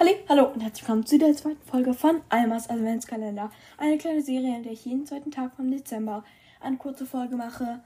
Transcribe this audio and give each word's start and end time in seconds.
Hallo, 0.00 0.12
hallo 0.28 0.44
und 0.44 0.60
herzlich 0.60 0.82
willkommen 0.82 1.06
zu 1.06 1.18
der 1.18 1.34
zweiten 1.34 1.60
Folge 1.68 1.92
von 1.92 2.20
Almas 2.28 2.70
Adventskalender. 2.70 3.50
Eine 3.78 3.98
kleine 3.98 4.22
Serie, 4.22 4.54
in 4.54 4.62
der 4.62 4.70
ich 4.70 4.84
jeden 4.84 5.06
zweiten 5.06 5.32
Tag 5.32 5.56
vom 5.56 5.72
Dezember 5.72 6.22
eine 6.60 6.76
kurze 6.76 7.04
Folge 7.04 7.34
mache 7.34 7.80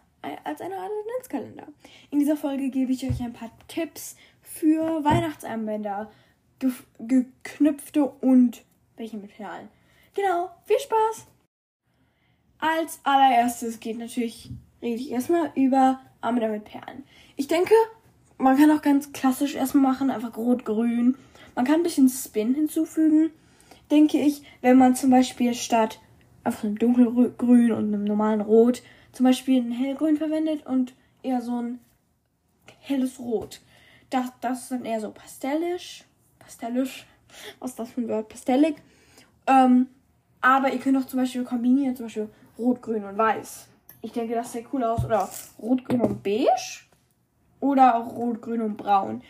als 0.44 0.60
eine 0.60 0.76
Art 0.76 0.90
Adventskalender. 0.90 1.68
In 2.10 2.18
dieser 2.18 2.36
Folge 2.36 2.68
gebe 2.68 2.92
ich 2.92 3.02
euch 3.08 3.22
ein 3.22 3.32
paar 3.32 3.50
Tipps 3.66 4.16
für 4.42 5.02
Weihnachtsarmbänder, 5.02 6.10
ge 6.58 6.72
geknüpfte 6.98 8.04
und 8.04 8.62
welche 8.98 9.16
mit 9.16 9.34
Perlen. 9.34 9.68
Genau, 10.14 10.50
viel 10.66 10.80
Spaß! 10.80 11.26
Als 12.58 13.00
allererstes 13.04 13.80
geht 13.80 13.96
natürlich, 13.96 14.50
rede 14.82 15.00
ich 15.00 15.12
erstmal 15.12 15.50
über 15.54 16.00
Armbänder 16.20 16.50
mit 16.50 16.66
Perlen. 16.66 17.04
Ich 17.36 17.48
denke, 17.48 17.72
man 18.36 18.58
kann 18.58 18.70
auch 18.70 18.82
ganz 18.82 19.14
klassisch 19.14 19.54
erstmal 19.54 19.84
machen, 19.84 20.10
einfach 20.10 20.36
rot-grün 20.36 21.16
man 21.54 21.64
kann 21.64 21.76
ein 21.76 21.82
bisschen 21.82 22.08
Spin 22.08 22.54
hinzufügen, 22.54 23.30
denke 23.90 24.18
ich, 24.18 24.42
wenn 24.60 24.78
man 24.78 24.94
zum 24.94 25.10
Beispiel 25.10 25.54
statt 25.54 26.00
einfach 26.44 26.64
einem 26.64 26.78
dunkelgrün 26.78 27.72
und 27.72 27.94
einem 27.94 28.04
normalen 28.04 28.40
Rot 28.40 28.82
zum 29.12 29.24
Beispiel 29.24 29.60
ein 29.60 29.72
hellgrün 29.72 30.16
verwendet 30.16 30.66
und 30.66 30.94
eher 31.22 31.40
so 31.40 31.60
ein 31.60 31.80
helles 32.80 33.18
Rot. 33.18 33.60
Das, 34.10 34.32
das 34.40 34.62
ist 34.62 34.70
dann 34.72 34.84
eher 34.84 35.00
so 35.00 35.10
pastellisch. 35.10 36.04
Pastellisch. 36.38 37.06
Was 37.60 37.70
ist 37.70 37.78
das 37.78 37.90
für 37.90 38.00
ein 38.00 38.08
Wort? 38.08 38.28
Pastellig. 38.28 38.76
Ähm, 39.46 39.86
aber 40.40 40.72
ihr 40.72 40.80
könnt 40.80 40.98
auch 40.98 41.06
zum 41.06 41.20
Beispiel 41.20 41.44
kombinieren, 41.44 41.96
zum 41.96 42.06
Beispiel 42.06 42.28
Rot, 42.58 42.82
Grün 42.82 43.04
und 43.04 43.16
Weiß. 43.16 43.68
Ich 44.02 44.12
denke, 44.12 44.34
das 44.34 44.52
sieht 44.52 44.66
cool 44.72 44.84
aus. 44.84 45.04
Oder 45.04 45.28
Rot, 45.60 45.84
Grün 45.84 46.00
und 46.00 46.22
Beige. 46.22 46.84
Oder 47.60 47.94
auch 47.96 48.16
Rot, 48.16 48.42
Grün 48.42 48.60
und 48.60 48.76
Braun 48.76 49.22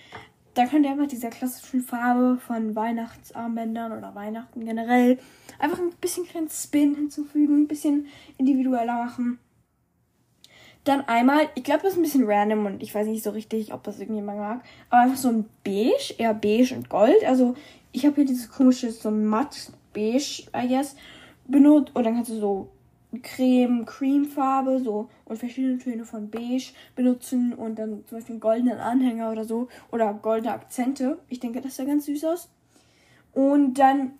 da 0.55 0.67
könnt 0.67 0.85
ihr 0.85 0.93
einfach 0.93 1.07
dieser 1.07 1.31
klassischen 1.31 1.81
Farbe 1.81 2.39
von 2.47 2.77
Weihnachtsarmbändern 2.77 3.93
oder 3.93 4.15
Weihnachten 4.15 4.65
generell 4.65 5.19
einfach 5.59 5.79
ein 5.79 5.93
bisschen 6.01 6.27
kleinen 6.27 6.51
Spin 6.51 6.95
hinzufügen, 6.95 7.63
ein 7.63 7.69
bisschen 7.69 8.07
individueller 8.39 9.05
machen. 9.05 9.39
Dann 10.85 11.03
einmal, 11.03 11.49
ich 11.55 11.63
glaube, 11.63 11.83
das 11.83 11.93
ist 11.93 11.99
ein 11.99 12.03
bisschen 12.03 12.25
random 12.27 12.67
und 12.67 12.83
ich 12.83 12.95
weiß 12.95 13.07
nicht 13.07 13.23
so 13.23 13.31
richtig, 13.31 13.73
ob 13.73 13.85
das 13.85 14.01
irgendjemand 14.01 14.39
mag, 14.39 14.65
aber 14.91 15.03
einfach 15.03 15.17
so 15.17 15.29
ein 15.29 15.45
Beige, 15.63 16.15
eher 16.19 16.35
Beige 16.35 16.75
und 16.75 16.89
Gold. 16.89 17.25
Also 17.25 17.55
ich 17.93 18.05
habe 18.05 18.17
hier 18.17 18.25
dieses 18.25 18.51
komische, 18.51 18.91
so 18.91 19.09
ein 19.09 19.25
matt 19.25 19.71
Beige, 19.95 20.45
I 20.55 20.69
guess, 20.69 20.97
benutzt. 21.47 21.95
Und 21.95 22.05
dann 22.05 22.15
kannst 22.15 22.31
du 22.31 22.41
so 22.41 22.69
Creme, 23.21 23.85
Creamfarbe 23.85 24.81
so 24.81 25.09
und 25.27 25.37
verschiedene 25.37 25.79
Töne 25.79 26.05
von 26.05 26.31
Beige 26.31 26.73
benutzen 26.97 27.53
und 27.53 27.79
dann 27.79 28.05
zum 28.07 28.19
Beispiel 28.19 28.35
einen 28.35 28.41
goldenen 28.41 28.79
Anhänger 28.79 29.31
oder 29.31 29.45
so 29.45 29.69
oder 29.91 30.15
goldene 30.15 30.53
Akzente. 30.53 31.19
Ich 31.29 31.41
denke, 31.41 31.61
das 31.61 31.77
sah 31.77 31.85
ganz 31.85 32.07
süß 32.07 32.25
aus. 32.25 32.49
Und 33.33 33.75
dann, 33.75 34.13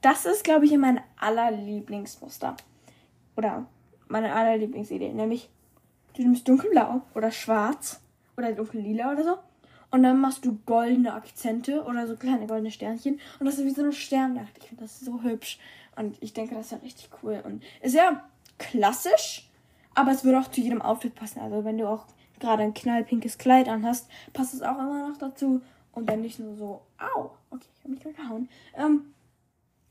das 0.00 0.26
ist, 0.26 0.44
glaube 0.44 0.66
ich, 0.66 0.76
mein 0.76 1.00
allerlieblingsmuster. 1.18 2.56
Oder 3.36 3.66
meine 4.08 4.34
allerlieblingsidee. 4.34 5.12
Nämlich, 5.12 5.48
du 6.14 6.22
nimmst 6.22 6.46
dunkelblau 6.48 7.02
oder 7.14 7.30
schwarz 7.30 8.00
oder 8.36 8.52
dunkellila 8.52 9.12
oder 9.12 9.24
so. 9.24 9.38
Und 9.90 10.02
dann 10.02 10.20
machst 10.20 10.44
du 10.44 10.58
goldene 10.66 11.14
Akzente 11.14 11.82
oder 11.84 12.06
so 12.06 12.16
kleine 12.16 12.46
goldene 12.46 12.70
Sternchen. 12.70 13.20
Und 13.38 13.46
das 13.46 13.58
ist 13.58 13.64
wie 13.64 13.70
so 13.70 13.82
eine 13.82 13.92
Sternnacht. 13.92 14.58
Ich 14.58 14.68
finde 14.68 14.82
das 14.82 15.00
so 15.00 15.22
hübsch. 15.22 15.58
Und 15.98 16.16
ich 16.22 16.32
denke, 16.32 16.54
das 16.54 16.66
ist 16.66 16.72
ja 16.72 16.78
richtig 16.78 17.10
cool. 17.22 17.42
Und 17.44 17.62
ist 17.82 17.94
ja 17.94 18.24
klassisch, 18.58 19.48
aber 19.94 20.12
es 20.12 20.24
würde 20.24 20.38
auch 20.38 20.48
zu 20.48 20.60
jedem 20.60 20.80
Outfit 20.80 21.14
passen. 21.14 21.40
Also 21.40 21.64
wenn 21.64 21.78
du 21.78 21.88
auch 21.88 22.06
gerade 22.38 22.62
ein 22.62 22.74
knallpinkes 22.74 23.36
Kleid 23.36 23.68
anhast, 23.68 24.08
passt 24.32 24.54
es 24.54 24.62
auch 24.62 24.78
immer 24.78 25.08
noch 25.08 25.18
dazu. 25.18 25.60
Und 25.92 26.08
dann 26.08 26.20
nicht 26.20 26.38
nur 26.38 26.54
so, 26.54 26.82
au, 26.98 27.32
okay, 27.50 27.66
ich 27.76 27.84
habe 27.84 27.94
mich 27.94 28.00
gerade 28.00 28.14
gehauen. 28.14 28.48
Ähm, 28.76 29.12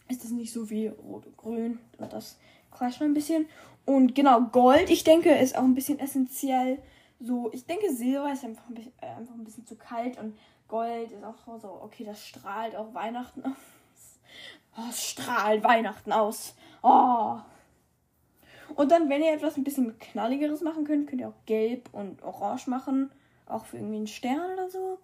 ist 0.08 0.24
das 0.24 0.32
nicht 0.32 0.54
so 0.54 0.70
wie 0.70 0.88
rot 0.88 1.26
und 1.44 1.80
das 2.10 2.38
clasht 2.72 3.02
ein 3.02 3.14
bisschen. 3.14 3.46
Und 3.86 4.16
genau, 4.16 4.42
Gold, 4.42 4.90
ich 4.90 5.04
denke, 5.04 5.36
ist 5.36 5.58
auch 5.58 5.64
ein 5.64 5.76
bisschen 5.76 6.00
essentiell. 6.00 6.82
So, 7.20 7.50
ich 7.52 7.66
denke, 7.66 7.94
Silber 7.94 8.32
ist 8.32 8.46
einfach 8.46 8.68
ein 8.70 8.76
bisschen, 8.76 8.94
äh, 9.02 9.08
einfach 9.08 9.34
ein 9.34 9.44
bisschen 9.44 9.66
zu 9.66 9.76
kalt 9.76 10.18
und 10.18 10.38
Gold 10.70 11.12
ist 11.12 11.24
auch 11.24 11.60
so, 11.60 11.80
okay, 11.82 12.06
das 12.06 12.26
strahlt 12.26 12.76
auch 12.76 12.94
Weihnachten 12.94 13.44
Oh, 14.78 14.92
strahlt 14.94 15.64
Weihnachten 15.64 16.12
aus. 16.12 16.56
Oh. 16.84 17.38
Und 18.76 18.92
dann, 18.92 19.10
wenn 19.10 19.24
ihr 19.24 19.34
etwas 19.34 19.58
ein 19.58 19.64
bisschen 19.64 19.98
knalligeres 19.98 20.62
machen 20.62 20.86
könnt, 20.86 21.08
könnt 21.08 21.22
ihr 21.22 21.30
auch 21.30 21.46
gelb 21.46 21.90
und 21.94 22.22
orange 22.22 22.68
machen. 22.68 23.10
Auch 23.48 23.66
für 23.66 23.78
irgendwie 23.78 23.98
einen 23.98 24.08
Stern 24.08 24.54
oder 24.54 24.70
so. 24.70 25.00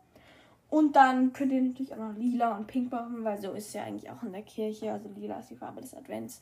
Und 0.69 0.95
dann 0.95 1.33
könnt 1.33 1.51
ihr 1.51 1.61
natürlich 1.61 1.93
auch 1.93 1.97
noch 1.97 2.15
lila 2.15 2.55
und 2.55 2.67
pink 2.67 2.91
machen, 2.91 3.23
weil 3.23 3.39
so 3.39 3.51
ist 3.51 3.73
ja 3.73 3.83
eigentlich 3.83 4.09
auch 4.09 4.21
in 4.23 4.31
der 4.31 4.41
Kirche. 4.41 4.91
Also 4.91 5.09
lila 5.15 5.39
ist 5.39 5.49
die 5.49 5.55
Farbe 5.55 5.81
des 5.81 5.95
Advents. 5.95 6.41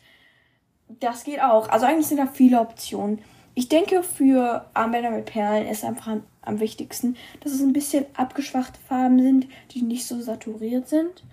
Das 1.00 1.24
geht 1.24 1.42
auch. 1.42 1.70
Also 1.70 1.86
eigentlich 1.86 2.08
sind 2.08 2.18
da 2.18 2.28
viele 2.28 2.60
Optionen. 2.60 3.20
Ich 3.56 3.70
denke, 3.70 4.04
für 4.04 4.66
Armbänder 4.74 5.12
mit 5.12 5.26
Perlen 5.26 5.68
ist 5.68 5.84
einfach 5.84 6.18
am 6.42 6.60
wichtigsten, 6.60 7.18
dass 7.42 7.52
es 7.52 7.62
ein 7.62 7.74
bisschen 7.74 8.06
abgeschwachte 8.16 8.80
Farben 8.88 9.22
sind, 9.22 9.48
die 9.72 9.82
nicht 9.82 10.06
so 10.06 10.22
saturiert 10.22 10.88
sind. 10.88 11.24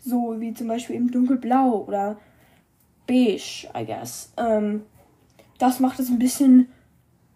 So 0.00 0.40
wie 0.40 0.54
zum 0.54 0.68
Beispiel 0.68 0.96
eben 0.96 1.10
dunkelblau 1.10 1.84
oder 1.86 2.18
beige, 3.06 3.68
I 3.76 3.84
guess. 3.84 4.32
Ähm, 4.36 4.82
das 5.58 5.80
macht 5.80 5.98
es 5.98 6.08
ein 6.08 6.18
bisschen 6.18 6.68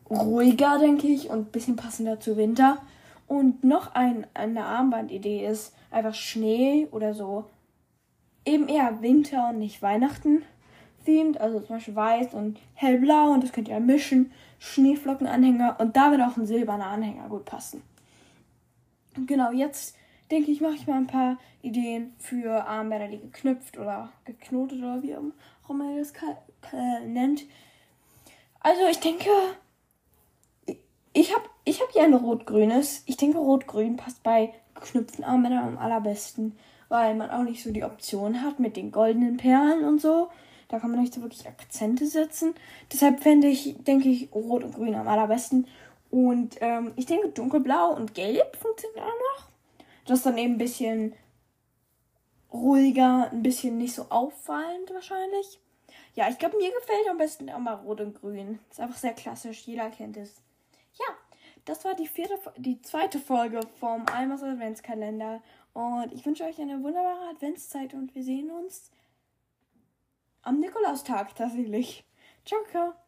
ruhiger, 0.08 0.78
denke 0.78 1.08
ich, 1.08 1.30
und 1.30 1.38
ein 1.38 1.52
bisschen 1.52 1.76
passender 1.76 2.20
zu 2.20 2.36
Winter. 2.36 2.78
Und 3.26 3.64
noch 3.64 3.94
ein, 3.94 4.26
eine 4.34 4.64
Armbandidee 4.64 5.46
ist 5.46 5.74
einfach 5.90 6.14
Schnee 6.14 6.86
oder 6.90 7.14
so. 7.14 7.46
Eben 8.44 8.68
eher 8.68 9.00
Winter 9.02 9.50
und 9.50 9.58
nicht 9.58 9.82
Weihnachten 9.82 10.42
themed. 11.04 11.40
Also 11.40 11.60
zum 11.60 11.76
Beispiel 11.76 11.96
weiß 11.96 12.34
und 12.34 12.58
hellblau 12.74 13.32
und 13.32 13.42
das 13.42 13.52
könnt 13.52 13.68
ihr 13.68 13.80
mischen. 13.80 14.32
Schneeflockenanhänger 14.58 15.76
und 15.80 15.96
da 15.96 16.12
wird 16.12 16.22
auch 16.22 16.36
ein 16.36 16.46
silberner 16.46 16.86
Anhänger 16.86 17.28
gut 17.28 17.44
passen. 17.44 17.82
Genau, 19.26 19.50
jetzt 19.50 19.96
denke 20.32 20.50
ich, 20.50 20.60
mache 20.60 20.74
ich 20.74 20.86
mal 20.86 20.96
ein 20.96 21.06
paar 21.06 21.38
Ideen 21.60 22.14
für 22.18 22.66
Armbänder, 22.66 23.08
die 23.08 23.20
geknüpft 23.20 23.78
oder 23.78 24.12
geknotet 24.24 24.78
oder 24.78 25.02
wie 25.02 25.14
auch 25.16 25.70
immer 25.70 25.94
ihr 25.94 26.00
das 26.00 26.12
nennt. 27.06 27.44
Also 28.60 28.80
ich 28.90 28.98
denke, 28.98 29.28
ich 31.12 31.34
habe 31.34 31.44
ich 31.64 31.80
hab 31.80 31.90
hier 31.92 32.02
ein 32.02 32.14
rot-grünes. 32.14 33.02
Ich 33.06 33.16
denke, 33.16 33.38
rot-grün 33.38 33.96
passt 33.96 34.22
bei 34.22 34.54
geknüpften 34.74 35.24
Armbändern 35.24 35.68
am 35.68 35.78
allerbesten, 35.78 36.56
weil 36.88 37.14
man 37.14 37.30
auch 37.30 37.42
nicht 37.42 37.62
so 37.62 37.70
die 37.70 37.84
Option 37.84 38.42
hat 38.42 38.58
mit 38.58 38.76
den 38.76 38.90
goldenen 38.90 39.36
Perlen 39.36 39.84
und 39.84 40.00
so. 40.00 40.30
Da 40.68 40.78
kann 40.78 40.90
man 40.90 41.00
nicht 41.00 41.12
so 41.12 41.20
wirklich 41.20 41.46
Akzente 41.46 42.06
setzen. 42.06 42.54
Deshalb 42.90 43.20
fände 43.22 43.48
ich, 43.48 43.76
denke 43.84 44.08
ich, 44.08 44.32
rot 44.32 44.64
und 44.64 44.74
grün 44.74 44.94
am 44.94 45.06
allerbesten. 45.06 45.66
Und 46.10 46.56
ähm, 46.60 46.92
ich 46.96 47.06
denke, 47.06 47.28
dunkelblau 47.28 47.94
und 47.94 48.14
gelb 48.14 48.56
funktioniert 48.56 49.04
auch 49.04 49.38
noch. 49.38 49.51
Das 50.06 50.18
ist 50.18 50.26
dann 50.26 50.38
eben 50.38 50.54
ein 50.54 50.58
bisschen 50.58 51.14
ruhiger, 52.52 53.30
ein 53.30 53.42
bisschen 53.42 53.78
nicht 53.78 53.94
so 53.94 54.06
auffallend 54.10 54.92
wahrscheinlich. 54.92 55.58
Ja, 56.14 56.28
ich 56.28 56.38
glaube, 56.38 56.56
mir 56.56 56.72
gefällt 56.72 57.08
am 57.08 57.18
besten 57.18 57.46
mal 57.46 57.74
Rot 57.74 58.00
und 58.00 58.20
Grün. 58.20 58.58
Ist 58.70 58.80
einfach 58.80 58.98
sehr 58.98 59.14
klassisch, 59.14 59.62
jeder 59.66 59.90
kennt 59.90 60.16
es. 60.16 60.40
Ja, 60.98 61.06
das 61.64 61.84
war 61.84 61.94
die 61.94 62.06
vierte, 62.06 62.38
die 62.56 62.80
zweite 62.82 63.18
Folge 63.18 63.60
vom 63.78 64.04
Almas 64.06 64.42
Adventskalender. 64.42 65.42
Und 65.72 66.12
ich 66.12 66.26
wünsche 66.26 66.44
euch 66.44 66.60
eine 66.60 66.82
wunderbare 66.82 67.30
Adventszeit 67.30 67.94
und 67.94 68.14
wir 68.14 68.22
sehen 68.22 68.50
uns 68.50 68.90
am 70.42 70.60
Nikolaustag 70.60 71.34
tatsächlich. 71.34 72.04
Ciao, 72.44 72.60
ciao. 72.70 73.01